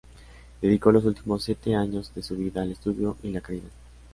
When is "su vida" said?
2.23-2.63